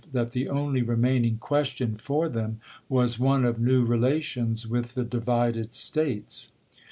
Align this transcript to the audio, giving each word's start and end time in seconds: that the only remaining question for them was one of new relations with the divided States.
that 0.11 0.31
the 0.31 0.49
only 0.49 0.81
remaining 0.81 1.37
question 1.37 1.95
for 1.95 2.27
them 2.27 2.59
was 2.89 3.19
one 3.19 3.45
of 3.45 3.59
new 3.59 3.85
relations 3.85 4.65
with 4.65 4.95
the 4.95 5.03
divided 5.03 5.75
States. 5.75 6.53